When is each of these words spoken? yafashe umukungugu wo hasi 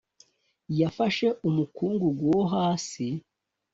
yafashe 0.79 1.27
umukungugu 1.47 2.21
wo 2.35 2.43
hasi 2.53 3.05